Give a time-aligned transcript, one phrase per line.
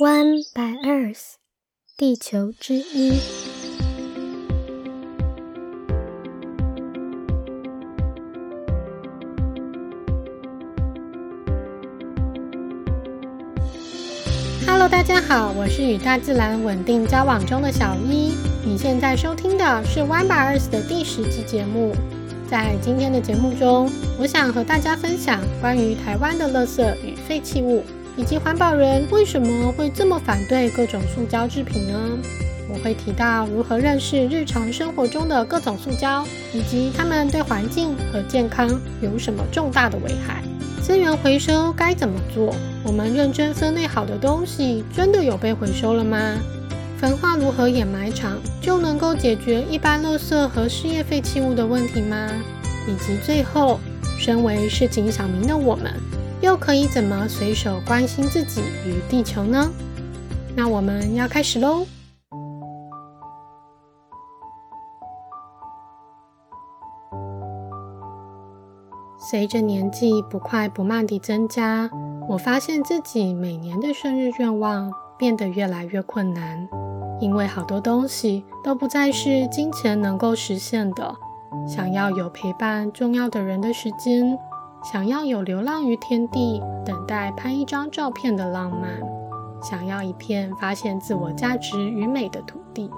[0.00, 1.32] One by Earth，
[1.96, 3.18] 地球之一。
[14.64, 18.36] Hello，大家好，我是与大自然稳定交往中的小一。
[18.64, 21.92] 你现在收听的是 One by Earth 的第十集节目。
[22.48, 27.82] 在今天的节目中，我想和大家分享关于台湾的垃圾与废弃物。
[28.18, 32.18] 以及环保人为什么会这么反对各种塑胶制品呢？
[32.68, 38.68] 我会提到如何认识日常生活中的各种塑胶，以及它们对环境和健康
[39.00, 40.42] 有什么重大的危害。
[40.82, 42.52] 资源回收该怎么做？
[42.82, 46.34] 我们认真分类好的东西真的有被回收了吗？
[47.00, 52.28] 焚化炉和掩埋场就能够解决一般垃圾和事业废弃物的问题吗？
[52.88, 53.78] 以及最后，
[54.18, 55.94] 身为市井小民的我们。
[56.40, 59.70] 又可以怎么随手关心自己与地球呢？
[60.56, 61.86] 那我们要开始喽。
[69.30, 71.90] 随着年纪不快不慢地增加，
[72.28, 76.66] 我发现自己每年的生日愿望变得越来越困难，
[77.20, 81.14] 因为好多东西都不再是金钱能够实现的。
[81.66, 84.38] 想要有陪伴重要的人的时间。
[84.82, 88.88] 想要有流浪于天地，等待拍一张照片的浪漫；
[89.62, 92.88] 想要一片发现自我价值与美的土地；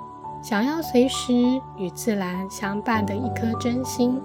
[0.43, 1.33] 想要随时
[1.77, 4.21] 与自然相伴的一颗真心。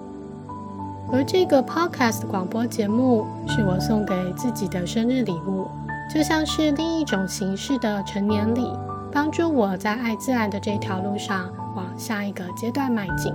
[1.11, 5.67] 而这个 podcast 广播节目是我送给自己的生日礼物，
[6.13, 8.69] 就像是另一种形式的成年礼，
[9.11, 13.33] 帮助我在爱自然的这条路上往下一个阶段迈进。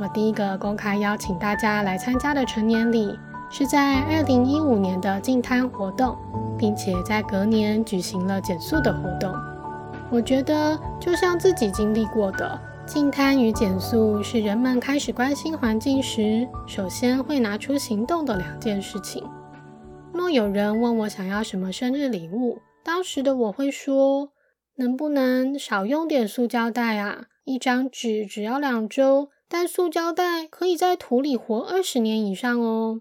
[0.00, 3.18] 我第一个公开邀请大家来参加的成年礼。
[3.50, 6.16] 是在二零一五年的净滩活动，
[6.56, 9.34] 并且在隔年举行了减速的活动。
[10.08, 19.24] 我觉得，就像自己经历过的，净滩与减速是人们开始关心环境时，首先会拿出行动的两件事情。
[20.12, 24.30] 若有人问我想要什么生日礼物，当时的我会说：
[24.76, 27.26] 能不能少用点塑胶袋啊？
[27.44, 33.00] 一张纸只要两周，但塑胶袋可以在土里活二十年以上哦。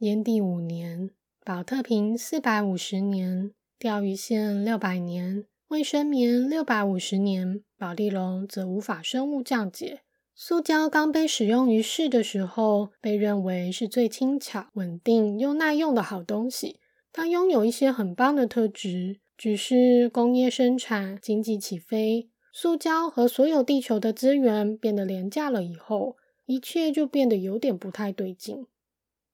[0.00, 1.10] 烟蒂五年，
[1.44, 3.50] 保特瓶四百五十年，
[3.80, 10.02] 钓鱼线六百年，卫生棉六百五十年，保丽龙则无法生物降解。
[10.36, 16.78] 塑胶刚被使用于世的时候，被认为是最轻巧、稳定又耐用的好东西。
[17.12, 26.16] 它拥有一些很棒的特质，只是工业生产、经济起飞，塑胶和所有地球的资源变得廉价了以后，
[26.46, 28.64] 一切就变得有点不太对劲。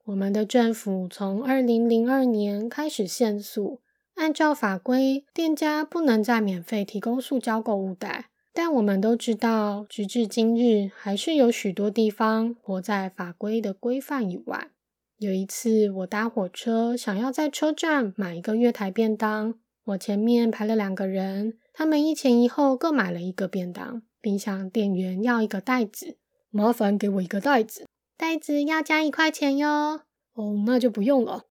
[0.07, 3.81] 我们的政府从二零零二年开始限塑，
[4.17, 8.27] 按照法规，店家不能再免费提供塑胶购物袋。
[8.53, 14.69] 但我们都知道，直至今日，还是有许多地方活在法规的规范以外。
[15.17, 19.55] 有一次，我搭火车，想要在车站买一个月台便当，
[19.85, 26.19] 我前面排了两个人，他们一前一后各买了一个便当，并向店员要一个袋子，
[26.51, 27.87] 麻烦给我一个袋子。
[28.17, 30.03] 袋子要加一块钱哟。
[30.35, 31.45] 哦，那就不用了。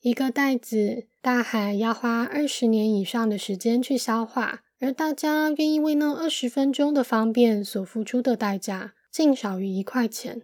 [0.00, 10.42] 一个袋子，大海要花二十年以上的时间去消化，而大家愿意为那二十分钟的方便所付出的代价，竟少于一块钱。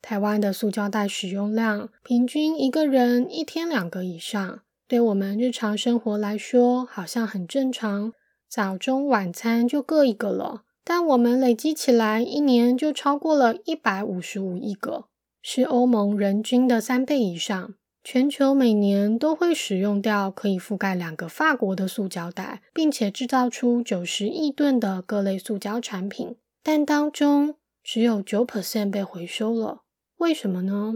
[0.00, 8.12] 台湾的塑胶袋使用量，平均一个人一天两个以上，对我们日常生活来说，好像很正常，
[8.48, 10.64] 早中晚餐就各一个了。
[10.84, 15.04] 但我们累积起来，一年就超过了一百五十五亿个，
[15.40, 17.74] 是欧盟人均的三倍以上。
[18.04, 26.34] 全球每年都会使用掉可以覆盖两个法国的塑胶袋，并且制造出九十亿吨的各类塑胶产品，
[26.64, 29.82] 但当中只有九 percent 被回收了。
[30.16, 30.94] 为什么呢？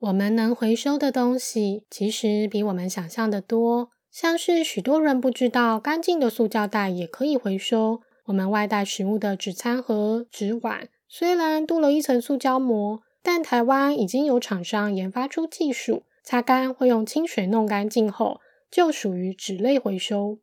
[0.00, 8.02] 我们能回收的东西其实比我们想象的多，像是许多人不知道，干净的塑胶袋也可以回收。
[8.26, 18.40] 我们外带食物的纸餐盒、纸碗，虽然镀了一层塑胶膜，但台湾已经有厂商研发出技术，擦干会用清水弄干净后，
[18.70, 20.38] 就属于纸类回收。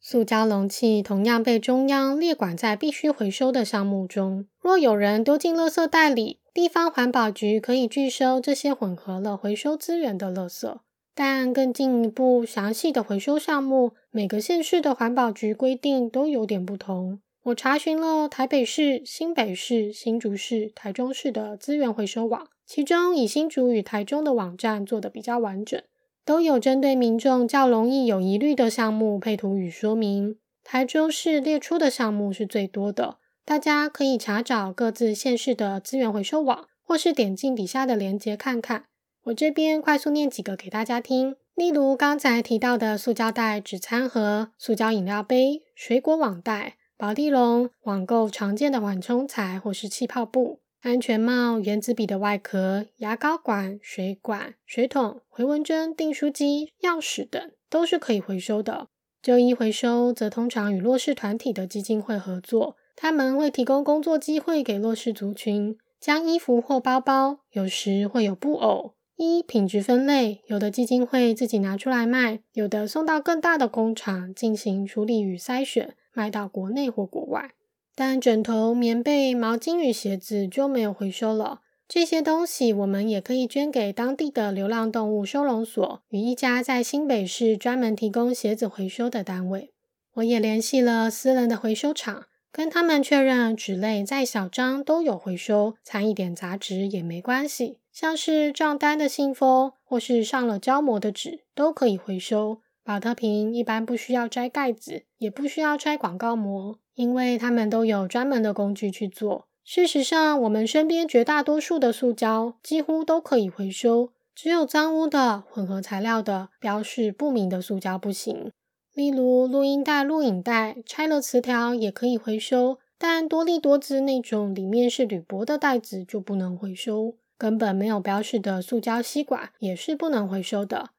[0.00, 4.46] 塑胶容器同样被中央列管在必须回收的项目中。
[4.60, 10.76] 若有人丢进垃圾袋里，地方环保局可以拒收这些混合了回收资源的垃圾。
[11.14, 17.20] 但更进一步详细的回收项目，每个县市的环保局规定都有点不同。
[17.44, 25.80] 我查询了台北市、新北市、新竹市、台中市的资源回收网，其中以新竹与台中的网站做的比较完整。
[26.24, 30.38] 都有针对民众较容易有疑虑的项目配图与说明。
[30.64, 38.86] 台州市列出的项目是最多的，大家可以查找各自县市的资源回收网，或是点进底下的链接看看。
[39.24, 58.88] 我这边快速念几个给大家听，例如刚才提到的塑胶袋、纸餐盒、塑胶饮料杯、水果网袋、保丽龙、网购常见的缓冲材或是气泡布、安全帽、原子笔的外壳、牙膏管、水管、水桶、回纹针、订书机、钥匙等，都是可以回收的。
[59.22, 77.52] 旧衣回收则通常与弱势团体的基金会合作，他们会提供工作机会给弱势族群，将衣服或包包，有时会有布偶，一品质分类，有的基金会自己拿出来卖，有的送到更大的工厂进行处理与筛选，卖到国内或国外。
[77.94, 81.60] 但枕头、棉被、毛巾与鞋子就没有回收了。
[81.86, 89.70] 这些东西我们也可以捐给当地的流浪动物收容所与一家在新北市专门提供鞋子回收的单位。
[90.14, 97.78] 我也联系了私人的回收厂，跟他们确认纸类再小张都有回收，掺一点杂质也没关系。
[97.94, 102.58] 像是账单的信封或是上了胶膜的纸都可以回收。
[102.82, 109.46] 保特瓶一般不需要摘盖子，也不需要拆广告膜，因为他们都有专门的工具去做。
[109.62, 118.50] 事实上，我们身边绝大多数的塑胶几乎都可以回收，只有脏污的、混合材料的、标示不明的塑胶不行。
[118.92, 127.14] 例如，录音带、录影带拆了磁条也可以回收，但多利多姿那种里面是铝箔的袋子就不能回收。
[127.36, 130.90] 根本没有标示的塑胶吸管也是不能回收的。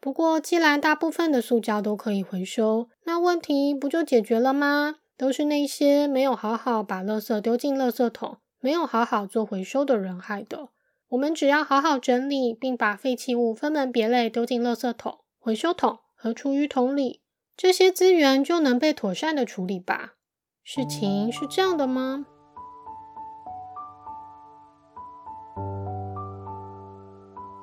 [0.00, 4.96] 不过，既然大部分的塑胶都可以回收，那问题不就解决了吗？
[5.16, 10.68] 都是那些没有好好把垃圾丢进垃圾桶、没有好好做回收的人害的。
[11.10, 17.22] 我们只要好好整理，并把废弃物分门别类丢进垃圾桶、回收桶和厨余桶里，
[17.56, 20.14] 这些资源就能被妥善的处理吧？
[20.62, 22.26] 事情是这样的吗？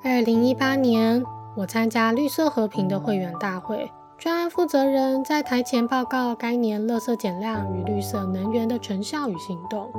[0.04, 1.22] 二零一八年，
[1.54, 3.88] 我参加绿色和平的会员大会。
[4.18, 9.92] 专案负责人在台前报告该年垃圾减量与绿色能源的成效与行动，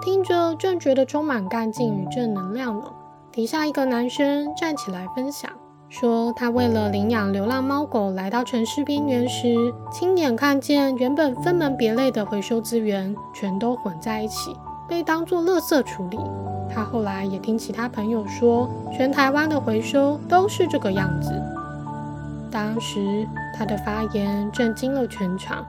[0.00, 2.86] 听着正觉得充满干劲与正能量呢。
[3.30, 5.50] 底下一个男生站起来分享，
[5.90, 9.54] 说他为了领养流浪猫狗来到城市边缘时，
[9.92, 14.56] 亲眼看见原本分门别类的回收资源全都混在一起，
[14.88, 16.18] 被当作垃圾处理。
[16.74, 21.30] 他后来也听其他朋友说，全台湾的回收都是这个样子。
[22.50, 23.26] 当时
[23.56, 25.64] 他的发言震惊了全场。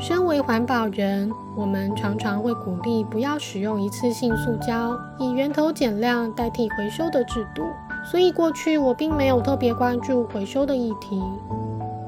[0.00, 7.64] 身为环保人，我们常常会鼓励不要使用一次性塑胶，以源头减量代替回收的制度。
[8.04, 11.20] 所以过去我并没有特别关注回收的议题。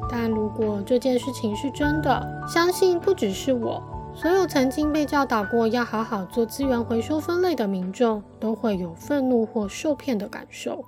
[0.09, 3.83] 但如果这件事情是真的，相信不只是我，
[4.15, 10.85] 所有曾经被教导过要好好做资源回收分类的民众，都会有愤怒或受骗的感受。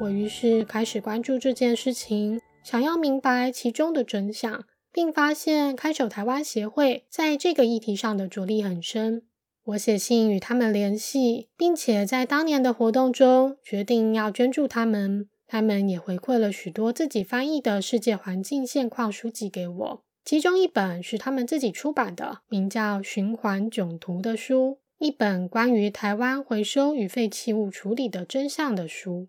[0.00, 2.40] 我于是开始关注这件事情。
[2.62, 9.22] 想要明白其中的真相，并发现看守台湾协会在这个议题上的着力很深。
[9.64, 15.28] 我写信与他们联系，并且在当年的活动中决定要捐助他们。
[15.46, 29.28] 他们也回馈了许多自己翻译的世界环境现况书籍给我，其中一本是他们自己出版的，名叫《循环囧途》的书，一本关于台湾回收与废弃物处理的真相的书。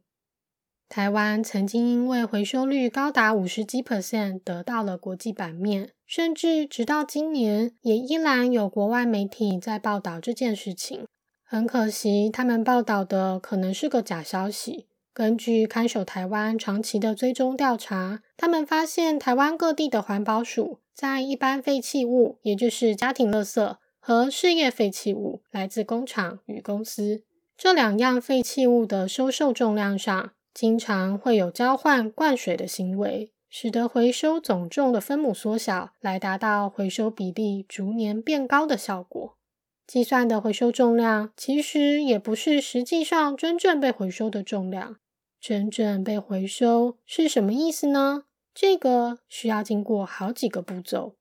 [0.89, 11.05] 台湾曾经因为回收率高达五十几 percent 得到了国际版面，甚至直到今年也依然有国外媒体在报道这件事情。
[11.43, 14.87] 很可惜，他们报道的可能是个假消息。
[15.13, 27.23] 根据看守台湾长期的追踪调查，他们发现台湾各地的环保署在一般废弃物，也就是家庭垃圾和事业废弃物（来自工厂与公司）
[27.57, 30.31] 这两样废弃物的收受重量上。
[30.53, 39.37] 经常会有交换灌水的行为，使得回收总重的分母缩小，来达到回收比例逐年变高的效果。
[39.91, 44.95] 计算的回收重量其实也不是实际上真正被回收的重量。
[45.37, 48.23] 真正被回收是什么意思呢？
[48.53, 51.17] 这个需要经过好几个步骤。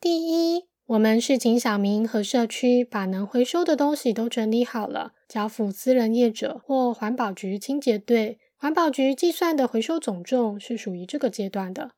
[0.00, 8.38] 第一，我们是请小明和社区把能回收的东西都整理好了，交付私人业者或环保局清洁队。
[8.56, 11.90] 环保局计算的回收总重是属于这个阶段的。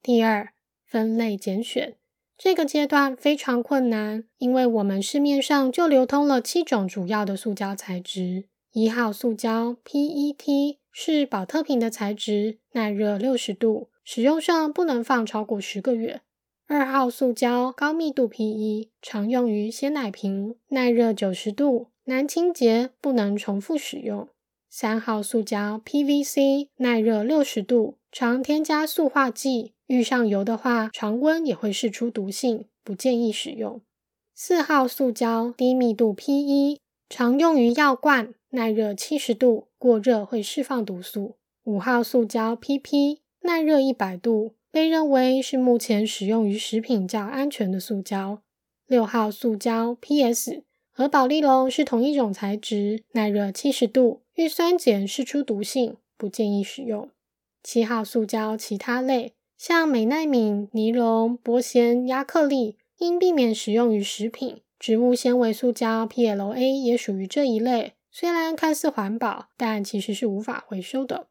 [0.00, 0.54] 第二，
[0.86, 1.98] 分类拣选
[2.44, 16.20] 这个阶段非常困难，因为我们市面上就流通了七种主要的塑胶材质：一号塑胶 （PET） 是保特瓶的材质，耐热六十度，使用上不能放超过十个月。
[16.66, 24.28] 二号塑胶高密度 PE 常用于鲜奶瓶，耐热九十度，难清洁，不能重复使用。
[24.68, 33.80] 三号塑胶 PVC 耐热六十度，常添加塑化剂，遇上油的话，常温也会释出毒性，不建议使用。
[34.34, 41.36] 四号塑胶低密度 PE 常用于药罐，耐热七十度，过热会释放毒素。
[41.64, 44.54] 五号塑胶 PP 耐热一百度。
[44.74, 48.42] 被认为是目前使用于食品较安全的塑胶。
[48.88, 57.08] 六号塑胶 PS 和保利龙是同一种材质，耐热七十度，遇酸碱释出毒性，不建议使用。
[57.62, 64.62] 七号塑胶其他类，像美奈敏、尼龙、玻纤、亚克力，应避免使用于食品。
[64.78, 71.28] 植物纤维塑胶 PLA 也属于这一类，虽然看似环保，但其实是无法回收的。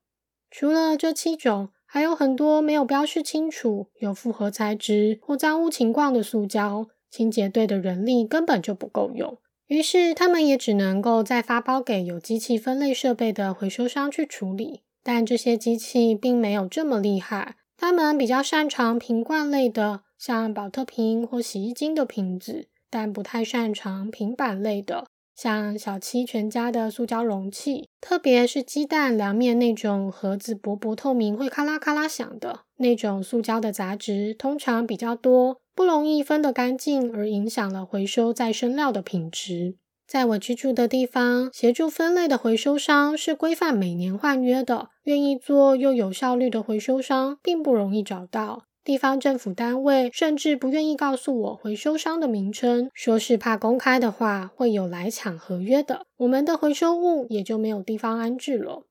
[0.49, 1.69] 除了这七种。
[1.85, 9.37] 还有很多没有标示清楚、有复合材质或脏污情况的塑胶，清洁队的人力根本就不够用，
[9.67, 14.81] 于是他们也只能够再发包给有机器分类设备的回收商去处理。
[15.03, 25.05] 但这些机器并没有这么厉害，他们比较擅长瓶罐类的，像宝特瓶或洗衣精的瓶子，但不太擅长平板类的。
[25.35, 39.75] 像小七全家的塑胶容器，特别是鸡蛋凉面那种盒子薄薄透明，会咔啦咔啦响的那种塑胶的杂质，通常比较多，不容易分得干净，而影响了回收再生料的品质。
[40.07, 48.65] 在我居住的地方，协助分类的回收商是规范每年换约的，愿意做又有效率的回收商，并不容易找到。
[48.83, 58.83] 地方政府单位甚至不愿意告诉我回收商的名称，说是怕公开的话会有来抢合约的，我们的回收物也就没有地方安置了。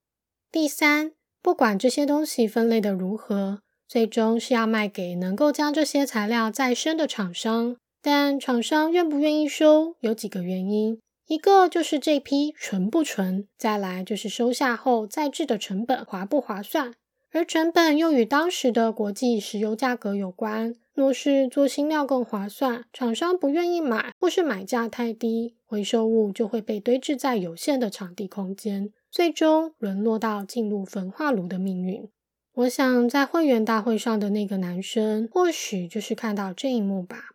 [0.50, 7.76] 第三，不管这些东西分类的如何，最终是要卖给能够将这些材料再生的厂商。
[8.02, 16.92] 但厂商愿不愿意收，有几个原因，一个就是这批纯不纯，再来就是收下后再制的成本划不划算。
[17.34, 20.74] 而成本又与当时的国际石油价格有关。
[20.92, 32.06] 若是做新料更划算，厂商不愿意买，或是买价太低，回收物就会被堆置在有限的场地空间，最终沦落到进入焚化炉的命运。
[32.52, 37.30] 我想，在会员大会上的那个男生，或许就是看到这一幕吧。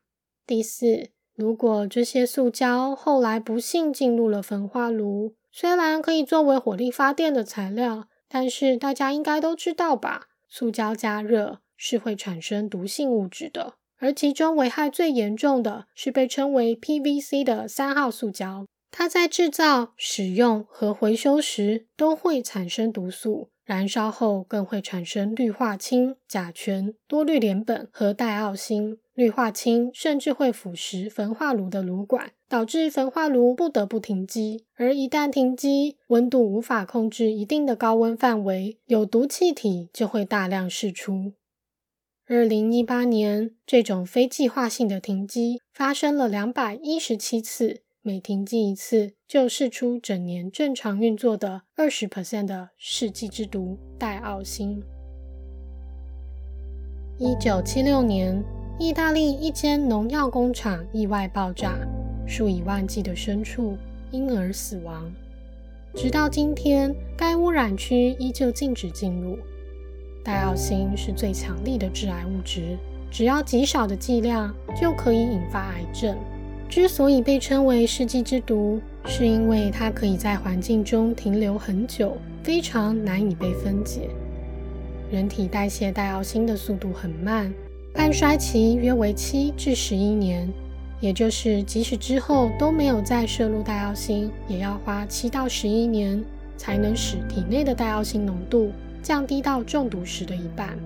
[0.47, 8.07] 第四，如果这些塑胶后来不幸进入了焚化炉，虽然可以作为火力发电的材料。
[8.29, 10.27] 但是大家应该都知道吧？
[10.49, 18.65] 塑胶加热是会产生毒性物质的，而其中危害最严重的是被称为 PVC 的三号塑胶。
[18.91, 28.99] 它在制造、使用和回收时都会产生毒素，燃烧后更会产生氯化氢、甲醛、多氯联苯和代奥辛。
[29.17, 34.65] 氯化氢甚至会腐蚀焚化炉的炉管，导致焚化炉不得不停机。
[34.75, 41.33] 而一旦停机，温度无法控制一定的高温范围，有毒气体就会大量释出。
[42.27, 54.83] 二零一八年，这种非计划性的停机发生了两百一十七次，每停机一次就释出整年正常运作的二十 percent 的世纪之毒戴奥辛。
[57.17, 58.45] 一九七六年。
[58.79, 61.79] 意大利一间农药工厂意外爆炸，
[62.27, 63.75] 数以万计的牲畜
[64.11, 65.11] 因而死亡。
[65.95, 69.35] 直到今天，该污染区依旧禁止进入。
[70.23, 72.77] 戴奥辛是最强力的致癌物质，
[73.09, 76.15] 只要极少的剂量就可以引发癌症。
[76.69, 84.07] 之所以被称为世纪之毒，是因为它可以在环境中停留很久，非常难以被分解。
[85.09, 87.51] 人体代谢戴奥辛的速度很慢。
[87.97, 90.47] 半衰期约为七至十一年，
[90.99, 96.23] 也就是即使之后都没有再摄入戴奥辛，也要花七到十一年
[96.55, 100.77] 才能使体内的戴奥辛浓度降低到中毒时的一半。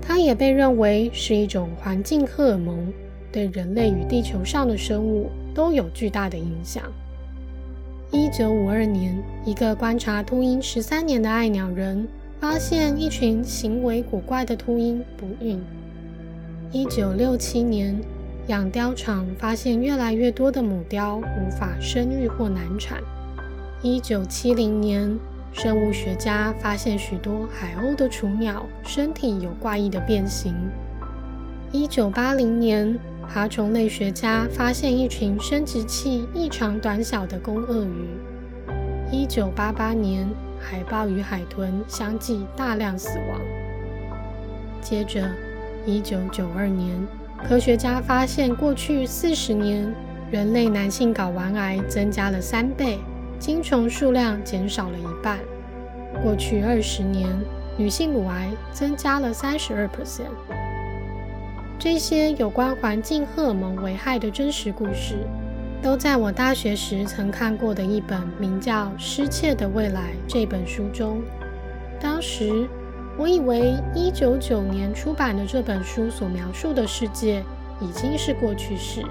[0.00, 2.92] 它也被认为是一种环境荷尔蒙，
[3.32, 6.84] 对人类与地球上的生物都有巨大的影响。
[8.12, 12.06] 一九五二年，一个观察秃鹰十三年的爱鸟人
[12.38, 15.60] 发现一群行为古怪的秃鹰不孕。
[16.74, 17.96] 一九六七年，
[18.48, 23.00] 养貂场发现越来越多的母貂无法生育或难产。
[23.80, 25.16] 一九七零年，
[25.52, 30.52] 生物学家发现许多海鸥的雏鸟身体有怪异的变形。
[31.70, 38.08] 一九八零年，爬虫类学家发现一群生殖器异常短小的公鳄鱼。
[39.12, 40.28] 一九八八年，
[40.58, 43.40] 海豹与海豚相继大量死亡。
[44.82, 45.30] 接着，
[45.86, 46.90] 一九九二年，
[47.46, 49.92] 科学家发现，过去四十年，
[50.30, 52.98] 人类男性睾丸癌增加了三倍，
[53.38, 55.38] 精虫数量减少了一半。
[56.22, 57.28] 过去二十年，
[57.76, 60.32] 女性乳癌增加了三十二 percent。
[61.78, 65.16] 这些有关环境荷尔蒙危害的真实故事，
[65.82, 71.20] 都在我大学时曾看过的一本名叫《失窃的未来》这本书中。
[72.00, 72.66] 当时，
[73.16, 77.44] 我以为一九九年出版的这本书所描述的世界
[77.80, 79.02] 已经是过去式。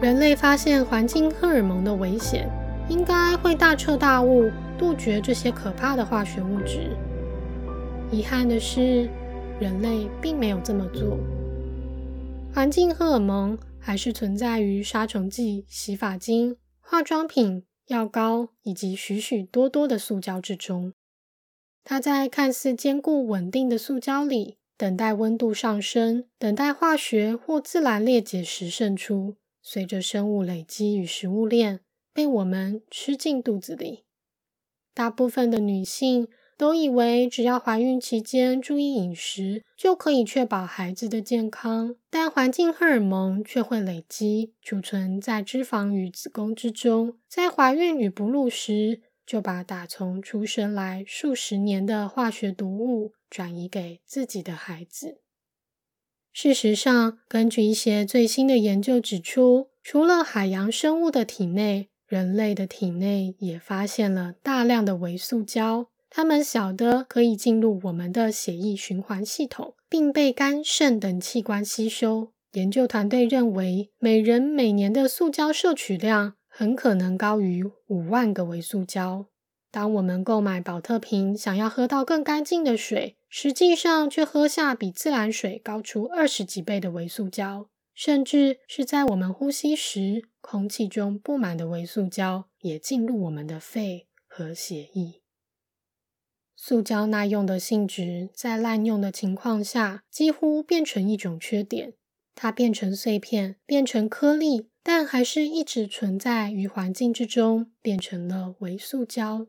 [0.00, 2.48] 人类发现环境荷尔蒙的危险，
[2.88, 4.50] 应该会大彻大悟。
[4.76, 6.96] 杜绝这些可怕的化学物质。
[8.10, 9.08] 遗憾的是，
[9.60, 11.16] 人类并没有这么做。
[12.52, 20.92] 环境荷尔蒙还是存在于杀虫剂、洗发精、化妆品、药膏以及许许多多的塑胶之中。
[21.84, 31.80] 它在看似坚固稳定的塑胶里，等待温度上升，等待化学或自然裂解时渗出，随着生物累积与食物链，
[32.14, 34.04] 被我们吃进肚子里。
[34.94, 41.96] 大部分的女性都以为，只要怀孕期间注意饮食，就可以确保孩子的健康。
[42.08, 55.20] 但环境荷尔蒙却会累积、储存在脂肪与子宫之中，在怀孕与哺乳时，就把打从出生来数十年的化学毒物转移给自己的孩子。
[56.32, 72.32] 事实上，根据一些最新的研究指出，除了海洋生物的体内，人类的体内也发现了大量的微塑胶，它们小的可以进入我们的血液循环系统，并被肝、肾等器官吸收。
[72.52, 79.26] 研究团队认为，每人每年的塑胶摄取量很可能高于五万个微塑胶。
[79.72, 87.68] 当我们购买保特瓶，想要喝到更干净的水，实际上却喝下比自来水高出二十几倍的微塑胶。
[87.92, 95.22] 甚至是在我们呼吸时，空气中布满的微塑胶也进入我们的肺和血液。
[96.54, 101.94] 塑胶耐用的性质，在滥用的情况下，几乎变成一种缺点。
[102.34, 109.46] 它变成碎片，变成颗粒，但还是一直存在于环境之中，变成了微塑胶。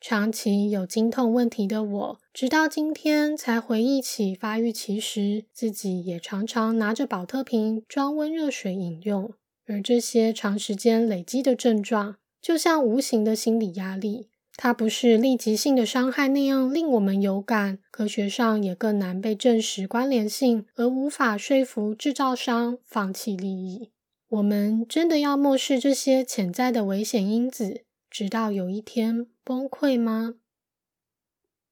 [0.00, 9.32] 长期有经痛问题的我，直到今天才回忆起发育期时，自己也常常拿着保特瓶装温热水饮用。
[9.64, 14.28] 而这些长时间累积的症状，就像无形的心理压力，
[14.64, 23.90] 它不是立即性的伤害那样令我们有感，科学上也更难被证实关联性，而无法说服制造商放弃利益。
[24.28, 27.82] 我们真的要漠视这些潜在的危险因子？
[28.08, 30.34] 直到有一天崩溃吗？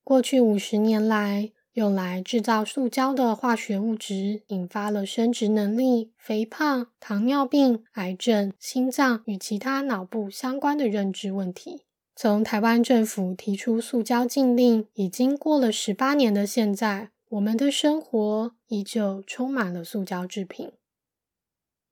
[0.03, 11.83] 过去五十年来，用来制造塑胶的化学物质引发了生殖能力、肥胖、糖尿病、癌症、心脏与其他脑部相关的认知问题。
[12.23, 20.71] 从台湾政府提出塑胶禁令已经过了十八年的现在，我们的生活依旧充满了塑胶制品。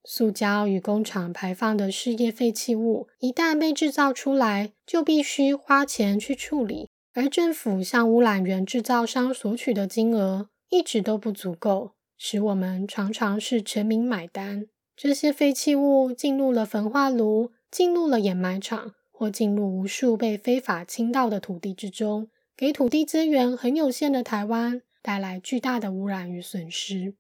[0.04, 6.90] 塑胶与工厂排放的事业废弃物，一旦被制造出来，就必须花钱去处理。
[7.14, 14.66] 而政府向污染源制造商索取的金额一直都不足够，使我们常常是全民买单。
[14.94, 27.16] 这些废弃物进入了焚化炉，进入了掩埋场，或进入无数被非法倾倒的土地之中，给土地资源很有限的台湾带来巨大的污染与损失。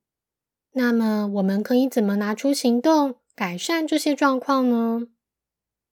[0.74, 5.08] 那么，我们可以怎么拿出行动改善这些状况呢？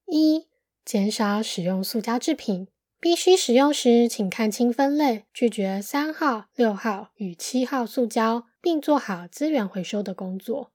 [0.06, 0.46] 一、
[0.84, 2.68] 减少使用塑胶制品，
[3.00, 10.70] 必须使用时，请看清分类，拒绝三号、六号与七号塑胶，并做好资源回收的工作。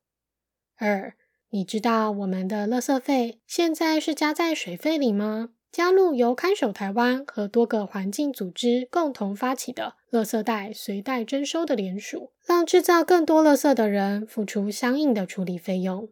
[0.75, 1.15] 二、
[1.53, 5.49] 你知道我们的垃圾费现在是加在水费里吗？
[5.69, 16.07] 加入由看守台湾和多个环境组织共同发起的“垃圾袋随袋征收”的联署，让制造更多垃圾的人付出相应的处理费用。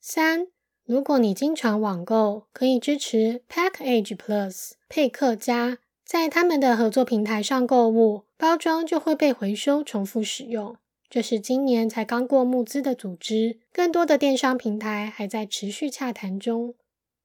[0.00, 0.48] 三，
[0.84, 10.76] 如果你经常网购，可以支持 Package Plus 配客加，在他们的合作平台上购物，包装就会被回收重复使用。
[11.12, 16.74] 这是今年才刚过募资的组织，更多的电商平台还在持续洽谈中。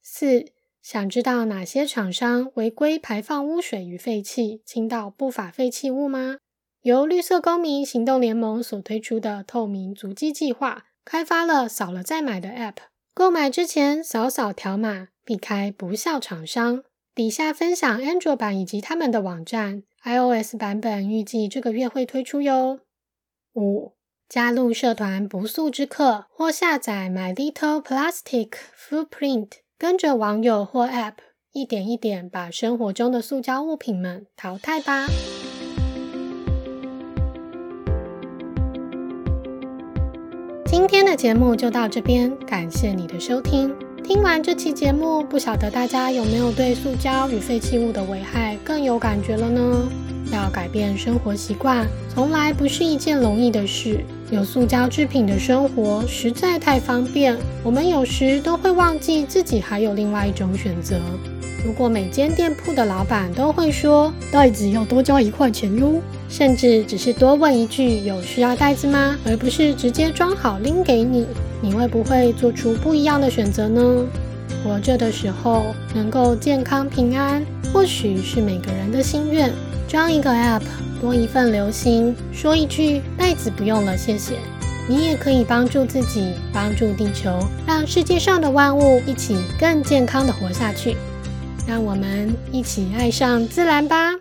[0.02, 0.48] 四。
[0.82, 6.38] 想知道哪些厂商违规排放污水与废气、倾倒不法废弃物吗？
[6.82, 12.76] 由绿色公民行动联盟所推出的透明足迹计划，开发了扫了再买的 App。
[13.14, 16.84] 购买之前扫扫条码，避开不孝厂商。
[17.14, 22.80] 底下分享 Android 版以及他们的网站，iOS 版本预计这个月会推出哟。
[23.58, 23.94] 五、
[24.30, 29.48] 加入社团不速之客，或下载 My Little Plastic Footprint，
[29.80, 31.16] 跟着网友或 App
[31.52, 35.08] 一点一点把生活中的塑胶物品们淘汰吧。
[40.68, 43.87] 今天的节目就到这边，感谢你的收听。
[44.08, 49.86] 听完这期节目，不晓得大家有没有对塑胶与废弃物的危害更有感觉了呢？
[50.32, 54.00] 要改变生活习惯，从来不是一件容易的事。
[54.32, 60.98] 有塑胶制品的生活实在太方便，我们有时都会忘记自己还有另外一种选择。
[61.66, 71.26] 如果每间店铺的老板都会说袋子要多交一块钱哟，甚至只是多问一句有需要袋子吗，而不是直接装好拎给你，
[71.62, 74.06] 你会不会做出不一样的选择呢？
[74.64, 77.44] 活着的时候能够健康平安，
[77.74, 79.52] 或许是每个人的心愿。
[79.88, 80.62] 装一个 App，
[81.00, 84.36] 多一份留心，说一句袋子不用了，谢谢。
[84.90, 90.96] 你也可以帮助自己，帮助地球，让世界上的万物一起更健康的活下去。
[91.68, 94.14] 让我们一起爱上自然吧。